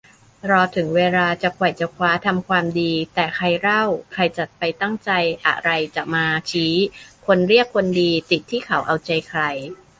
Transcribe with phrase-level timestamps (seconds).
[0.49, 5.09] รอถึงเวลาจะไขว่จะคว้าทำความดี แต่ใครเล่าใครจะไปตั้งใจ
[5.45, 6.73] อะไรจะมาชี้
[7.25, 9.41] คนเรียกคนดี ติดที่เขาเอาใจใคร